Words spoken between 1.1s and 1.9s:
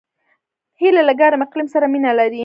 ګرم اقلیم سره